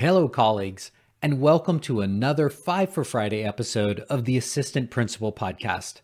Hello, 0.00 0.30
colleagues, 0.30 0.92
and 1.20 1.42
welcome 1.42 1.78
to 1.80 2.00
another 2.00 2.48
Five 2.48 2.88
for 2.88 3.04
Friday 3.04 3.44
episode 3.44 4.00
of 4.08 4.24
the 4.24 4.38
Assistant 4.38 4.90
Principal 4.90 5.30
Podcast. 5.30 6.00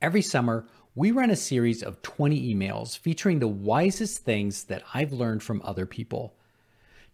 Every 0.00 0.22
summer, 0.22 0.66
we 0.94 1.10
run 1.10 1.28
a 1.28 1.36
series 1.36 1.82
of 1.82 2.00
20 2.00 2.54
emails 2.54 2.96
featuring 2.96 3.38
the 3.38 3.48
wisest 3.48 4.24
things 4.24 4.64
that 4.64 4.82
I've 4.94 5.12
learned 5.12 5.42
from 5.42 5.60
other 5.62 5.84
people. 5.84 6.36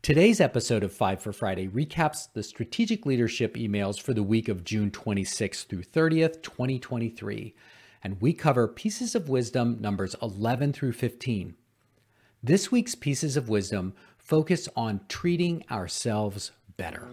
Today's 0.01 0.41
episode 0.41 0.85
of 0.85 0.93
Five 0.93 1.21
for 1.21 1.33
Friday 1.33 1.67
recaps 1.67 2.33
the 2.33 2.45
strategic 2.45 3.05
leadership 3.05 3.57
emails 3.57 4.01
for 4.01 4.15
the 4.15 4.23
week 4.23 4.49
of 4.49 4.63
June 4.63 4.93
26th 4.93 5.67
through 5.67 5.83
30th, 5.83 6.43
2023, 6.45 7.57
and 8.05 8.21
we 8.21 8.33
cover 8.33 8.69
pieces 8.69 9.17
of 9.17 9.29
wisdom 9.29 9.79
numbers 9.81 10.15
11 10.23 10.75
through 10.75 10.93
15. 10.93 11.57
This 12.41 12.71
week's 12.71 12.95
pieces 12.95 13.37
of 13.37 13.49
wisdom 13.49 13.95
focus 14.29 14.69
on 14.77 15.01
treating 15.09 15.65
ourselves 15.71 16.53
better. 16.77 17.09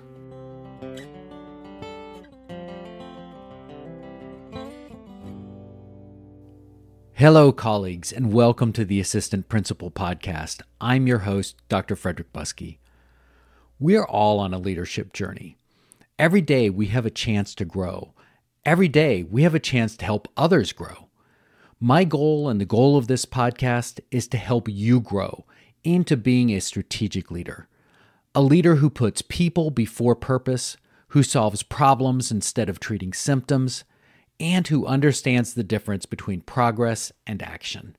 Hello, 7.13 7.53
colleagues, 7.53 8.11
and 8.11 8.33
welcome 8.33 8.73
to 8.73 8.83
the 8.83 8.99
Assistant 8.99 9.47
Principal 9.47 9.89
Podcast. 9.89 10.61
I'm 10.81 11.07
your 11.07 11.19
host, 11.19 11.55
Dr. 11.69 11.95
Frederick 11.95 12.33
Buskey. 12.33 12.79
We 13.79 13.95
are 13.95 14.05
all 14.05 14.41
on 14.41 14.53
a 14.53 14.59
leadership 14.59 15.13
journey. 15.13 15.55
Every 16.19 16.41
day 16.41 16.69
we 16.69 16.87
have 16.87 17.05
a 17.05 17.09
chance 17.09 17.55
to 17.55 17.63
grow. 17.63 18.13
Every 18.65 18.89
day 18.89 19.23
we 19.23 19.43
have 19.43 19.55
a 19.55 19.59
chance 19.59 19.95
to 19.97 20.05
help 20.05 20.27
others 20.35 20.73
grow. 20.73 21.07
My 21.79 22.03
goal 22.03 22.49
and 22.49 22.59
the 22.59 22.65
goal 22.65 22.97
of 22.97 23.07
this 23.07 23.25
podcast 23.25 24.01
is 24.11 24.27
to 24.27 24.37
help 24.37 24.67
you 24.67 24.99
grow 24.99 25.45
into 25.85 26.17
being 26.17 26.49
a 26.49 26.59
strategic 26.59 27.31
leader. 27.31 27.67
A 28.33 28.41
leader 28.41 28.75
who 28.75 28.89
puts 28.89 29.21
people 29.21 29.69
before 29.69 30.15
purpose, 30.15 30.75
who 31.09 31.23
solves 31.23 31.63
problems 31.63 32.31
instead 32.31 32.67
of 32.67 32.79
treating 32.79 33.13
symptoms, 33.13 33.85
and 34.39 34.67
who 34.67 34.85
understands 34.85 35.53
the 35.53 35.63
difference 35.63 36.05
between 36.05 36.41
progress 36.41 37.13
and 37.25 37.41
action. 37.41 37.95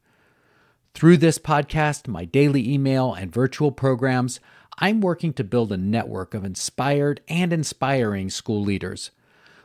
Through 0.93 1.19
this 1.19 1.39
podcast, 1.39 2.09
my 2.09 2.25
daily 2.25 2.71
email, 2.71 3.15
and 3.15 3.33
virtual 3.33 3.73
programs, 3.73 4.41
I'm 4.79 5.01
working 5.01 5.33
to 5.35 5.45
build 5.45 5.73
a 5.73 5.79
network 5.79 6.35
of 6.35 6.45
inspired 6.45 7.21
and 7.29 7.53
inspiring 7.53 8.29
school 8.29 8.63
leaders. 8.63 9.11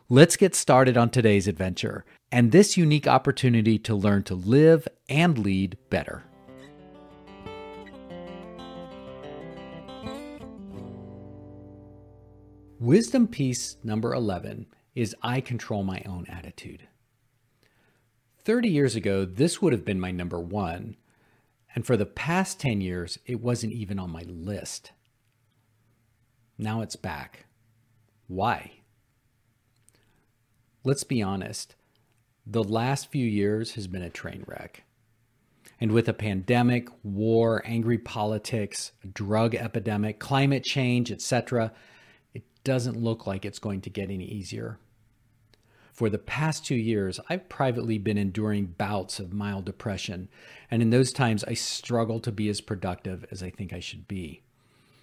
Let's 0.07 0.37
get 0.37 0.55
started 0.55 0.95
on 0.95 1.09
today's 1.09 1.47
adventure 1.47 2.05
and 2.31 2.51
this 2.51 2.77
unique 2.77 3.07
opportunity 3.07 3.77
to 3.79 3.95
learn 3.95 4.23
to 4.23 4.35
live 4.35 4.87
and 5.09 5.37
lead 5.37 5.77
better. 5.89 6.23
Wisdom 12.81 13.27
piece 13.27 13.77
number 13.83 14.11
11 14.11 14.65
is 14.95 15.15
I 15.21 15.39
control 15.39 15.83
my 15.83 16.01
own 16.07 16.25
attitude. 16.27 16.87
30 18.43 18.69
years 18.69 18.95
ago, 18.95 19.23
this 19.23 19.61
would 19.61 19.71
have 19.71 19.85
been 19.85 19.99
my 19.99 20.09
number 20.09 20.39
one, 20.39 20.97
and 21.75 21.85
for 21.85 21.95
the 21.95 22.07
past 22.07 22.59
10 22.59 22.81
years, 22.81 23.19
it 23.27 23.39
wasn't 23.39 23.73
even 23.73 23.99
on 23.99 24.09
my 24.09 24.23
list. 24.23 24.93
Now 26.57 26.81
it's 26.81 26.95
back. 26.95 27.45
Why? 28.27 28.71
Let's 30.83 31.03
be 31.03 31.21
honest, 31.21 31.75
the 32.47 32.63
last 32.63 33.11
few 33.11 33.27
years 33.27 33.75
has 33.75 33.85
been 33.85 34.01
a 34.01 34.09
train 34.09 34.43
wreck. 34.47 34.85
And 35.79 35.91
with 35.91 36.09
a 36.09 36.13
pandemic, 36.13 36.89
war, 37.03 37.61
angry 37.63 37.99
politics, 37.99 38.91
drug 39.13 39.53
epidemic, 39.53 40.17
climate 40.17 40.63
change, 40.63 41.11
etc., 41.11 41.73
doesn't 42.63 43.01
look 43.01 43.25
like 43.25 43.45
it's 43.45 43.59
going 43.59 43.81
to 43.81 43.89
get 43.89 44.09
any 44.09 44.25
easier. 44.25 44.77
For 45.91 46.09
the 46.09 46.17
past 46.17 46.65
two 46.65 46.75
years, 46.75 47.19
I've 47.29 47.49
privately 47.49 47.97
been 47.97 48.17
enduring 48.17 48.75
bouts 48.77 49.19
of 49.19 49.33
mild 49.33 49.65
depression, 49.65 50.29
and 50.69 50.81
in 50.81 50.89
those 50.89 51.11
times, 51.11 51.43
I 51.43 51.53
struggle 51.53 52.19
to 52.21 52.31
be 52.31 52.49
as 52.49 52.61
productive 52.61 53.25
as 53.29 53.43
I 53.43 53.49
think 53.49 53.73
I 53.73 53.79
should 53.79 54.07
be. 54.07 54.41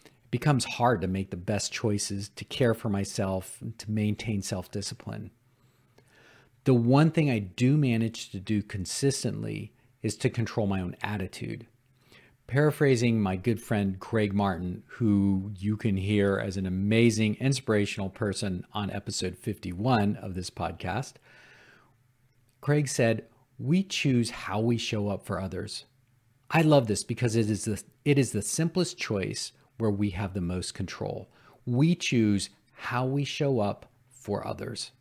It 0.05 0.31
becomes 0.31 0.65
hard 0.65 1.03
to 1.03 1.09
make 1.09 1.31
the 1.31 1.37
best 1.37 1.73
choices, 1.73 2.31
to 2.31 2.45
care 2.45 2.75
for 2.75 2.89
myself, 2.89 3.63
to 3.77 3.91
maintain 3.91 4.43
self 4.43 4.71
discipline. 4.71 5.31
The 6.65 6.75
one 6.75 7.11
thing 7.11 7.31
I 7.31 7.39
do 7.39 7.77
manage 7.77 8.31
to 8.31 8.41
do 8.41 8.63
consistently 8.63 9.73
is 10.03 10.17
to 10.17 10.31
control 10.31 10.67
my 10.67 10.81
own 10.81 10.97
attitude 11.03 11.67
paraphrasing 12.49 13.21
my 13.21 13.37
good 13.37 13.61
friend 13.61 14.01
Craig 14.01 14.33
Martin, 14.33 14.83
who 14.87 15.53
you 15.55 15.77
can 15.77 15.99
hear 15.99 16.39
as 16.39 16.57
an 16.57 16.65
amazing, 16.65 17.37
inspirational 17.37 18.09
person 18.09 18.65
on 18.73 18.91
episode 18.91 19.37
51 19.37 20.17
of 20.17 20.35
this 20.35 20.49
podcast, 20.49 21.15
Craig 22.63 22.89
said, 22.89 23.27
We 23.59 23.83
choose 23.83 24.31
how 24.31 24.61
we 24.61 24.79
show 24.79 25.09
up 25.09 25.27
for 25.27 25.39
others. 25.39 25.85
I 26.51 26.63
love 26.63 26.87
this 26.87 27.05
because 27.05 27.37
it 27.37 27.51
is 27.51 27.67
the, 27.67 27.83
it 28.07 28.19
is 28.19 28.33
the 28.33 28.41
simplest 28.41 28.97
choice 28.97 29.53
where 29.77 29.91
we 29.91 30.11
have 30.11 30.33
the 30.33 30.41
most 30.41 30.73
control. 30.73 31.29
We 31.67 31.95
choose 31.95 32.49
how 32.73 33.05
we 33.05 33.25
show 33.25 33.61
up 33.61 33.93
for 34.11 34.47
others. 34.47 34.93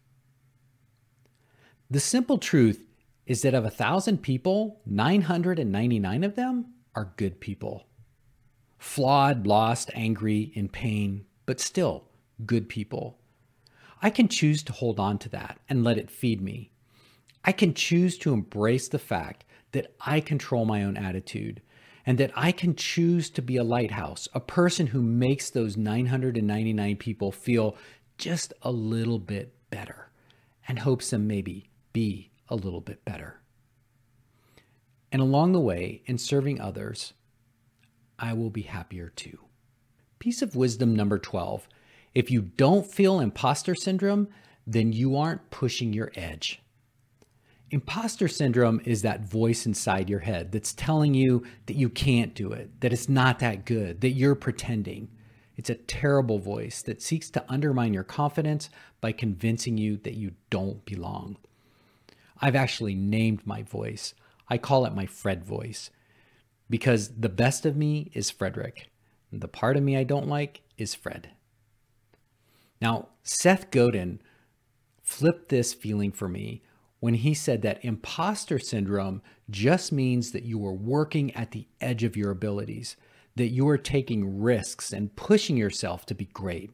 The 1.89 2.01
simple 2.01 2.39
truth 2.39 2.83
is 3.25 3.41
that 3.43 3.53
of 3.53 3.63
a 3.63 3.69
thousand 3.69 4.21
people, 4.21 4.81
999 4.85 6.25
of 6.25 6.35
them 6.35 6.73
are 6.97 7.13
good 7.15 7.39
people. 7.39 7.85
Flawed, 8.79 9.45
lost, 9.45 9.91
angry, 9.93 10.51
in 10.55 10.67
pain, 10.67 11.27
but 11.45 11.59
still 11.59 12.05
good 12.43 12.67
people. 12.67 13.19
I 14.01 14.09
can 14.09 14.27
choose 14.27 14.63
to 14.63 14.73
hold 14.73 14.99
on 14.99 15.19
to 15.19 15.29
that 15.29 15.59
and 15.69 15.83
let 15.83 15.99
it 15.99 16.09
feed 16.09 16.41
me. 16.41 16.71
I 17.45 17.51
can 17.51 17.75
choose 17.75 18.17
to 18.17 18.33
embrace 18.33 18.87
the 18.87 18.97
fact 18.97 19.45
that 19.73 19.93
I 20.01 20.19
control 20.19 20.65
my 20.65 20.83
own 20.83 20.97
attitude 20.97 21.61
and 22.03 22.17
that 22.17 22.31
I 22.35 22.51
can 22.51 22.73
choose 22.73 23.29
to 23.31 23.43
be 23.43 23.57
a 23.57 23.63
lighthouse, 23.63 24.27
a 24.33 24.39
person 24.39 24.87
who 24.87 25.03
makes 25.03 25.51
those 25.51 25.77
999 25.77 26.97
people 26.97 27.31
feel 27.31 27.77
just 28.17 28.53
a 28.63 28.71
little 28.71 29.19
bit 29.19 29.53
better 29.69 30.09
and 30.67 30.79
hopes 30.79 31.11
them 31.11 31.27
maybe 31.27 31.69
be 31.93 32.31
a 32.49 32.55
little 32.55 32.81
bit 32.81 33.05
better. 33.05 33.41
And 35.11 35.21
along 35.21 35.53
the 35.53 35.59
way, 35.59 36.01
in 36.05 36.17
serving 36.17 36.59
others, 36.59 37.13
I 38.19 38.33
will 38.33 38.49
be 38.49 38.63
happier 38.63 39.09
too. 39.09 39.39
Piece 40.19 40.41
of 40.41 40.55
wisdom 40.55 40.95
number 40.95 41.19
12 41.19 41.67
if 42.15 42.31
you 42.31 42.41
don't 42.41 42.87
feel 42.87 43.19
imposter 43.19 43.75
syndrome, 43.75 44.27
then 44.65 44.91
you 44.91 45.15
aren't 45.15 45.51
pushing 45.51 45.93
your 45.93 46.11
edge. 46.15 46.63
Imposter 47.69 48.27
syndrome 48.27 48.81
is 48.85 49.03
that 49.03 49.29
voice 49.29 49.65
inside 49.65 50.09
your 50.09 50.21
head 50.21 50.51
that's 50.51 50.73
telling 50.73 51.13
you 51.13 51.43
that 51.67 51.75
you 51.75 51.89
can't 51.89 52.33
do 52.33 52.53
it, 52.53 52.79
that 52.81 52.91
it's 52.91 53.07
not 53.07 53.37
that 53.39 53.65
good, 53.65 54.01
that 54.01 54.11
you're 54.11 54.35
pretending. 54.35 55.09
It's 55.57 55.69
a 55.69 55.75
terrible 55.75 56.39
voice 56.39 56.81
that 56.83 57.01
seeks 57.01 57.29
to 57.31 57.45
undermine 57.49 57.93
your 57.93 58.03
confidence 58.03 58.69
by 59.01 59.11
convincing 59.11 59.77
you 59.77 59.97
that 59.97 60.15
you 60.15 60.31
don't 60.49 60.83
belong. 60.85 61.37
I've 62.39 62.55
actually 62.55 62.95
named 62.95 63.45
my 63.45 63.63
voice. 63.63 64.13
I 64.49 64.57
call 64.57 64.85
it 64.85 64.95
my 64.95 65.05
Fred 65.05 65.43
voice 65.43 65.89
because 66.69 67.09
the 67.09 67.29
best 67.29 67.65
of 67.65 67.75
me 67.75 68.11
is 68.13 68.31
Frederick. 68.31 68.89
The 69.31 69.47
part 69.47 69.77
of 69.77 69.83
me 69.83 69.97
I 69.97 70.03
don't 70.03 70.27
like 70.27 70.61
is 70.77 70.95
Fred. 70.95 71.31
Now, 72.81 73.09
Seth 73.23 73.71
Godin 73.71 74.21
flipped 75.01 75.49
this 75.49 75.73
feeling 75.73 76.11
for 76.11 76.27
me 76.27 76.61
when 76.99 77.15
he 77.15 77.33
said 77.33 77.61
that 77.61 77.83
imposter 77.83 78.59
syndrome 78.59 79.21
just 79.49 79.91
means 79.91 80.31
that 80.31 80.43
you 80.43 80.65
are 80.65 80.73
working 80.73 81.33
at 81.35 81.51
the 81.51 81.67
edge 81.79 82.03
of 82.03 82.17
your 82.17 82.31
abilities, 82.31 82.95
that 83.35 83.49
you 83.49 83.67
are 83.67 83.77
taking 83.77 84.41
risks 84.41 84.91
and 84.91 85.15
pushing 85.15 85.57
yourself 85.57 86.05
to 86.05 86.15
be 86.15 86.25
great. 86.25 86.71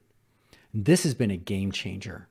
This 0.74 1.03
has 1.03 1.13
been 1.13 1.31
a 1.31 1.38
game 1.38 1.71
changer. 1.71 2.27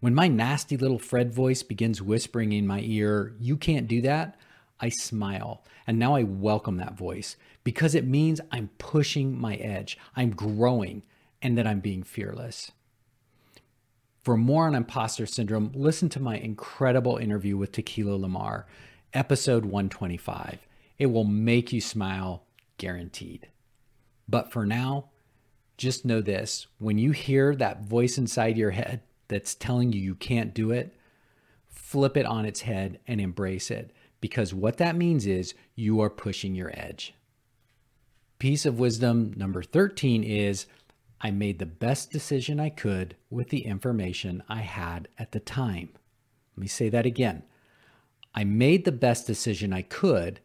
When 0.00 0.14
my 0.14 0.28
nasty 0.28 0.76
little 0.76 0.98
Fred 0.98 1.32
voice 1.32 1.62
begins 1.62 2.02
whispering 2.02 2.52
in 2.52 2.66
my 2.66 2.80
ear, 2.80 3.34
you 3.38 3.56
can't 3.56 3.88
do 3.88 4.00
that, 4.02 4.38
I 4.84 4.90
smile. 4.90 5.64
And 5.86 5.98
now 5.98 6.14
I 6.14 6.24
welcome 6.24 6.76
that 6.76 6.92
voice 6.92 7.36
because 7.64 7.94
it 7.94 8.06
means 8.06 8.42
I'm 8.52 8.68
pushing 8.76 9.34
my 9.40 9.54
edge, 9.54 9.96
I'm 10.14 10.32
growing, 10.32 11.04
and 11.40 11.56
that 11.56 11.66
I'm 11.66 11.80
being 11.80 12.02
fearless. 12.02 12.70
For 14.22 14.36
more 14.36 14.66
on 14.66 14.74
imposter 14.74 15.24
syndrome, 15.24 15.72
listen 15.74 16.10
to 16.10 16.20
my 16.20 16.36
incredible 16.36 17.16
interview 17.16 17.56
with 17.56 17.72
Tequila 17.72 18.16
Lamar, 18.16 18.66
episode 19.14 19.64
125. 19.64 20.58
It 20.98 21.06
will 21.06 21.24
make 21.24 21.72
you 21.72 21.80
smile, 21.80 22.44
guaranteed. 22.76 23.48
But 24.28 24.52
for 24.52 24.66
now, 24.66 25.06
just 25.78 26.04
know 26.04 26.20
this 26.20 26.66
when 26.78 26.98
you 26.98 27.12
hear 27.12 27.56
that 27.56 27.84
voice 27.84 28.18
inside 28.18 28.58
your 28.58 28.72
head 28.72 29.00
that's 29.28 29.54
telling 29.54 29.94
you 29.94 30.00
you 30.02 30.14
can't 30.14 30.52
do 30.52 30.72
it, 30.72 30.94
flip 31.70 32.18
it 32.18 32.26
on 32.26 32.44
its 32.44 32.60
head 32.60 33.00
and 33.06 33.18
embrace 33.18 33.70
it 33.70 33.90
because 34.24 34.54
what 34.54 34.78
that 34.78 34.96
means 34.96 35.26
is 35.26 35.52
you 35.74 36.00
are 36.00 36.08
pushing 36.08 36.54
your 36.54 36.70
edge. 36.72 37.12
Piece 38.38 38.64
of 38.64 38.78
wisdom 38.78 39.34
number 39.36 39.62
13 39.62 40.24
is 40.24 40.64
I 41.20 41.30
made 41.30 41.58
the 41.58 41.66
best 41.66 42.10
decision 42.10 42.58
I 42.58 42.70
could 42.70 43.16
with 43.28 43.50
the 43.50 43.66
information 43.66 44.42
I 44.48 44.62
had 44.62 45.08
at 45.18 45.32
the 45.32 45.40
time. 45.40 45.90
Let 46.56 46.62
me 46.62 46.66
say 46.68 46.88
that 46.88 47.04
again. 47.04 47.42
I 48.34 48.44
made 48.44 48.86
the 48.86 48.92
best 48.92 49.26
decision 49.26 49.74
I 49.74 49.82
could 49.82 50.40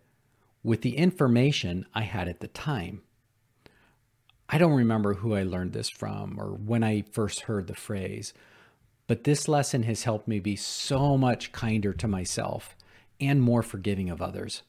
with 0.61 0.81
the 0.81 0.97
information 0.97 1.85
I 1.93 2.01
had 2.01 2.27
at 2.27 2.41
the 2.41 2.49
time. 2.49 3.03
I 4.49 4.57
don't 4.57 4.73
remember 4.73 5.13
who 5.13 5.35
I 5.35 5.43
learned 5.43 5.71
this 5.71 5.87
from 5.87 6.37
or 6.37 6.49
when 6.49 6.83
I 6.83 7.05
first 7.13 7.43
heard 7.43 7.67
the 7.67 7.75
phrase, 7.75 8.33
but 9.07 9.23
this 9.23 9.47
lesson 9.47 9.83
has 9.83 10.03
helped 10.03 10.27
me 10.27 10.41
be 10.41 10.57
so 10.57 11.17
much 11.17 11.53
kinder 11.53 11.93
to 11.93 12.09
myself 12.09 12.75
and 13.19 13.41
more 13.41 13.63
forgiving 13.63 14.09
of 14.09 14.21
others. 14.21 14.63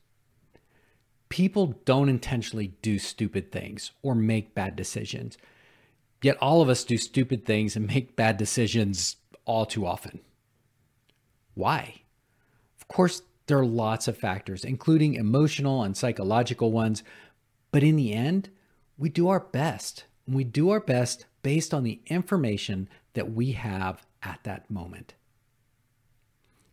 People 1.29 1.79
don't 1.85 2.09
intentionally 2.09 2.75
do 2.83 2.99
stupid 2.99 3.53
things 3.53 3.93
or 4.03 4.15
make 4.15 4.55
bad 4.55 4.75
decisions. 4.75 5.39
Yet 6.23 6.37
all 6.41 6.61
of 6.61 6.69
us 6.69 6.85
do 6.85 6.99
stupid 6.99 7.47
things 7.47 7.77
and 7.77 7.87
make 7.87 8.17
bad 8.17 8.37
decisions 8.37 9.17
all 9.45 9.65
too 9.65 9.87
often. 9.87 10.21
Why? 11.55 12.03
Of 12.81 12.89
course, 12.89 13.23
there 13.47 13.59
are 13.59 13.67
lots 13.67 14.07
of 14.09 14.19
factors, 14.19 14.65
including 14.65 15.15
emotional 15.15 15.83
and 15.83 15.97
psychological 15.97 16.73
ones, 16.73 17.03
but 17.73 17.83
in 17.83 17.97
the 17.97 18.13
end, 18.13 18.51
we 18.99 19.09
do 19.09 19.29
our 19.29 19.41
best. 19.41 20.05
And 20.27 20.37
we 20.37 20.45
do 20.45 20.71
our 20.71 20.81
best 20.81 21.27
based 21.43 21.73
on 21.73 21.85
the 21.85 22.01
information 22.07 22.89
that 23.15 23.33
we 23.33 23.53
have 23.53 24.03
at 24.23 24.41
that 24.45 24.71
moment. 24.71 25.15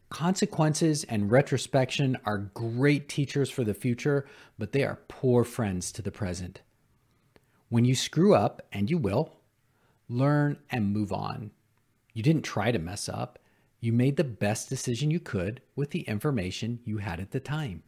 Consequences 0.10 1.04
and 1.06 1.30
retrospection 1.30 2.18
are 2.26 2.38
great 2.38 3.10
teachers 3.10 3.50
for 3.50 3.64
the 3.64 3.74
future, 3.74 4.26
but 4.58 4.72
they 4.72 4.84
are 4.84 5.00
poor 5.08 5.44
friends 5.44 5.92
to 5.92 6.02
the 6.02 6.12
present. 6.12 6.62
When 7.70 7.84
you 7.84 7.96
screw 7.96 8.34
up, 8.34 8.62
and 8.72 8.90
you 8.90 8.98
will, 8.98 9.34
learn 10.08 10.58
and 10.70 10.94
move 10.94 11.12
on. 11.12 11.52
You 12.14 12.24
didn't 12.24 12.44
try 12.44 12.72
to 12.72 12.80
mess 12.80 13.10
up. 13.10 13.38
You 13.82 13.92
made 13.92 14.16
the 14.16 14.24
best 14.24 14.70
decision 14.70 15.12
you 15.12 15.20
could 15.20 15.62
with 15.76 15.92
the 15.92 16.02
information 16.02 16.80
you 16.86 17.00
had 17.00 17.20
at 17.20 17.32
the 17.32 17.40
time. 17.42 17.84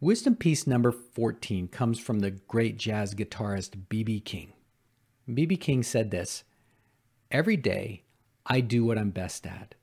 Wisdom 0.00 0.36
piece 0.36 0.66
number 0.66 0.92
14 0.92 1.68
comes 1.68 1.98
from 1.98 2.20
the 2.20 2.30
great 2.30 2.78
jazz 2.78 3.14
guitarist 3.14 3.88
B.B. 3.88 4.20
King. 4.20 4.52
B.B. 5.32 5.56
King 5.56 5.82
said 5.82 6.10
this 6.10 6.44
Every 7.30 7.56
day 7.56 8.04
I 8.46 8.60
do 8.60 8.84
what 8.84 8.96
I'm 8.96 9.10
best 9.10 9.46
at, 9.46 9.74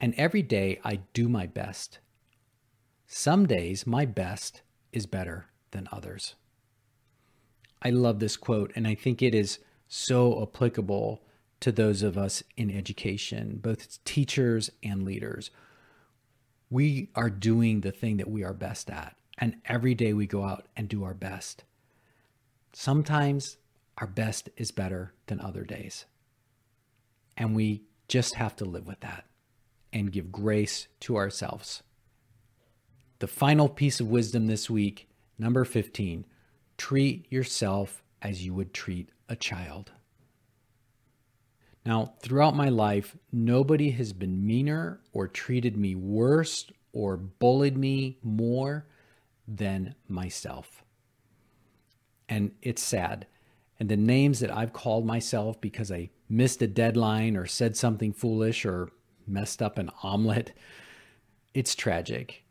and 0.00 0.14
every 0.16 0.42
day 0.42 0.80
I 0.84 1.00
do 1.12 1.28
my 1.28 1.46
best. 1.46 1.98
Some 3.06 3.46
days 3.46 3.86
my 3.86 4.04
best 4.04 4.62
is 4.92 5.06
better 5.06 5.46
than 5.70 5.88
others. 5.92 6.34
I 7.82 7.90
love 7.90 8.18
this 8.18 8.36
quote, 8.36 8.72
and 8.74 8.86
I 8.86 8.94
think 8.94 9.22
it 9.22 9.34
is 9.34 9.58
so 9.88 10.42
applicable 10.42 11.22
to 11.60 11.72
those 11.72 12.02
of 12.02 12.18
us 12.18 12.42
in 12.56 12.70
education, 12.70 13.58
both 13.62 14.02
teachers 14.04 14.70
and 14.82 15.04
leaders. 15.04 15.50
We 16.68 17.10
are 17.14 17.30
doing 17.30 17.80
the 17.80 17.92
thing 17.92 18.16
that 18.16 18.30
we 18.30 18.42
are 18.42 18.52
best 18.52 18.90
at, 18.90 19.16
and 19.38 19.56
every 19.66 19.94
day 19.94 20.12
we 20.12 20.26
go 20.26 20.44
out 20.44 20.66
and 20.76 20.88
do 20.88 21.04
our 21.04 21.14
best. 21.14 21.64
Sometimes 22.72 23.56
our 23.98 24.06
best 24.06 24.50
is 24.56 24.70
better 24.72 25.14
than 25.26 25.40
other 25.40 25.64
days. 25.64 26.04
And 27.36 27.54
we 27.54 27.84
just 28.08 28.34
have 28.34 28.56
to 28.56 28.64
live 28.64 28.86
with 28.86 29.00
that 29.00 29.24
and 29.96 30.12
give 30.12 30.30
grace 30.30 30.88
to 31.00 31.16
ourselves. 31.16 31.82
The 33.18 33.26
final 33.26 33.66
piece 33.66 33.98
of 33.98 34.10
wisdom 34.10 34.46
this 34.46 34.68
week, 34.68 35.08
number 35.38 35.64
15 35.64 36.26
treat 36.76 37.26
yourself 37.32 38.02
as 38.20 38.44
you 38.44 38.52
would 38.52 38.74
treat 38.74 39.08
a 39.30 39.34
child. 39.36 39.92
Now, 41.86 42.12
throughout 42.20 42.54
my 42.54 42.68
life, 42.68 43.16
nobody 43.32 43.90
has 43.92 44.12
been 44.12 44.46
meaner 44.46 45.00
or 45.14 45.28
treated 45.28 45.78
me 45.78 45.94
worse 45.94 46.70
or 46.92 47.16
bullied 47.16 47.78
me 47.78 48.18
more 48.22 48.86
than 49.48 49.94
myself. 50.08 50.84
And 52.28 52.50
it's 52.60 52.82
sad. 52.82 53.26
And 53.80 53.88
the 53.88 53.96
names 53.96 54.40
that 54.40 54.54
I've 54.54 54.74
called 54.74 55.06
myself 55.06 55.58
because 55.58 55.90
I 55.90 56.10
missed 56.28 56.60
a 56.60 56.66
deadline 56.66 57.34
or 57.34 57.46
said 57.46 57.78
something 57.78 58.12
foolish 58.12 58.66
or 58.66 58.90
messed 59.26 59.62
up 59.62 59.78
an 59.78 59.90
omelet, 60.02 60.52
it's 61.54 61.74
tragic. 61.74 62.44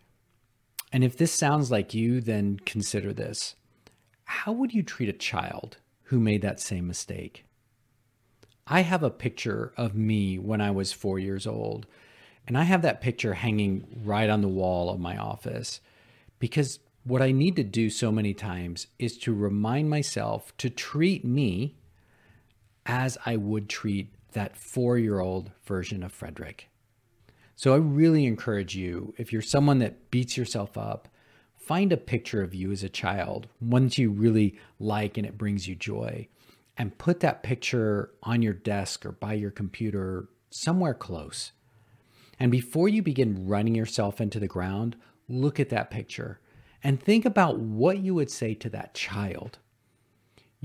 And 0.92 1.04
if 1.04 1.18
this 1.18 1.31
sounds 1.31 1.72
like 1.72 1.94
you, 1.94 2.22
then 2.22 2.60
consider 2.66 3.13
this. 3.13 3.56
How 4.25 4.51
would 4.51 4.74
you 4.74 4.83
treat 4.83 5.10
a 5.10 5.13
child 5.13 5.77
who 6.06 6.19
made 6.19 6.42
that 6.42 6.60
same 6.60 6.88
mistake. 6.88 7.45
I 8.68 8.81
have 8.81 9.04
a 9.04 9.10
picture 9.10 9.74
of 9.77 9.95
me 9.95 10.39
when 10.39 10.62
I 10.62 10.72
was 10.72 10.94
four 10.94 11.19
years 11.19 11.45
old, 11.45 11.86
and 12.48 12.57
I 12.57 12.63
have 12.63 12.81
that 12.83 13.01
picture 13.01 13.33
hanging 13.33 14.01
right 14.04 14.30
on 14.30 14.42
the 14.42 14.48
wall 14.48 14.89
of 14.89 15.00
my 15.00 15.18
office 15.18 15.81
because 16.39 16.80
what 17.04 17.22
I 17.22 17.31
need 17.31 17.56
to 17.56 17.63
do 17.63 17.89
so 17.89 18.12
many 18.12 18.33
times 18.33 18.88
is 19.00 19.18
to 19.19 19.33
remind 19.33 19.89
myself 19.89 20.56
to 20.57 20.69
treat 20.69 21.24
me 21.24 21.75
as 22.86 23.18
I 23.25 23.36
would 23.36 23.68
treat 23.68 24.13
that 24.35 24.55
four 24.55 24.97
year 24.97 25.19
old 25.19 25.51
version 25.65 26.03
of 26.03 26.11
Frederick. 26.11 26.69
So 27.55 27.73
I 27.73 27.77
really 27.77 28.25
encourage 28.25 28.75
you, 28.75 29.13
if 29.17 29.31
you're 29.31 29.41
someone 29.41 29.79
that 29.79 30.11
beats 30.11 30.37
yourself 30.37 30.77
up, 30.77 31.07
find 31.55 31.91
a 31.91 31.97
picture 31.97 32.43
of 32.43 32.53
you 32.53 32.71
as 32.71 32.83
a 32.83 32.89
child, 32.89 33.47
one 33.59 33.85
that 33.85 33.97
you 33.97 34.11
really 34.11 34.59
like 34.77 35.17
and 35.17 35.25
it 35.25 35.37
brings 35.37 35.67
you 35.67 35.75
joy, 35.75 36.27
and 36.77 36.97
put 36.97 37.21
that 37.21 37.43
picture 37.43 38.11
on 38.23 38.41
your 38.41 38.53
desk 38.53 39.05
or 39.05 39.13
by 39.13 39.33
your 39.33 39.51
computer 39.51 40.27
somewhere 40.49 40.93
close. 40.93 41.53
And 42.38 42.51
before 42.51 42.89
you 42.89 43.01
begin 43.01 43.47
running 43.47 43.73
yourself 43.73 44.19
into 44.19 44.39
the 44.39 44.47
ground, 44.47 44.97
look 45.29 45.59
at 45.59 45.69
that 45.69 45.89
picture 45.89 46.39
and 46.83 47.01
think 47.01 47.25
about 47.25 47.57
what 47.57 47.99
you 47.99 48.13
would 48.13 48.29
say 48.29 48.53
to 48.53 48.69
that 48.69 48.93
child. 48.93 49.59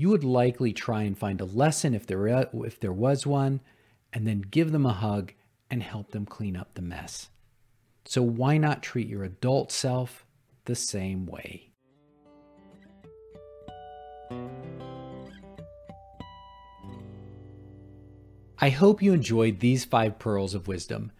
You 0.01 0.09
would 0.09 0.23
likely 0.23 0.73
try 0.73 1.03
and 1.03 1.15
find 1.15 1.39
a 1.39 1.45
lesson 1.45 1.93
if 1.93 2.07
there, 2.07 2.27
uh, 2.27 2.45
if 2.53 2.79
there 2.79 2.91
was 2.91 3.27
one, 3.27 3.61
and 4.11 4.25
then 4.25 4.41
give 4.41 4.71
them 4.71 4.87
a 4.87 4.93
hug 4.93 5.31
and 5.69 5.83
help 5.83 6.09
them 6.09 6.25
clean 6.25 6.57
up 6.57 6.73
the 6.73 6.81
mess. 6.81 7.29
So, 8.05 8.23
why 8.23 8.57
not 8.57 8.81
treat 8.81 9.07
your 9.07 9.23
adult 9.23 9.71
self 9.71 10.25
the 10.65 10.73
same 10.73 11.27
way. 11.27 11.69
I 18.57 18.69
hope 18.69 19.03
you 19.03 19.13
enjoyed 19.13 19.59
these 19.59 19.85
five 19.85 20.17
pearls 20.17 20.55
of 20.55 20.67
wisdom. 20.67 21.11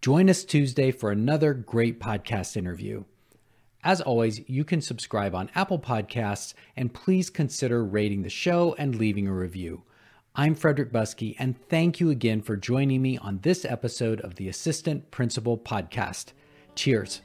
Join 0.00 0.30
us 0.30 0.42
Tuesday 0.42 0.90
for 0.90 1.10
another 1.10 1.52
great 1.52 2.00
podcast 2.00 2.56
interview. 2.56 3.04
As 3.84 4.00
always, 4.00 4.48
you 4.48 4.64
can 4.64 4.80
subscribe 4.80 5.34
on 5.34 5.50
Apple 5.54 5.78
Podcasts 5.78 6.54
and 6.76 6.94
please 6.94 7.30
consider 7.30 7.84
rating 7.84 8.22
the 8.22 8.30
show 8.30 8.76
and 8.78 8.94
leaving 8.94 9.26
a 9.26 9.32
review. 9.32 9.82
I'm 10.34 10.54
Frederick 10.54 10.92
Buskey, 10.92 11.34
and 11.38 11.60
thank 11.68 12.00
you 12.00 12.08
again 12.08 12.40
for 12.42 12.56
joining 12.56 13.02
me 13.02 13.18
on 13.18 13.40
this 13.42 13.64
episode 13.64 14.20
of 14.20 14.36
the 14.36 14.48
Assistant 14.48 15.10
Principal 15.10 15.58
Podcast. 15.58 16.32
Cheers. 16.74 17.20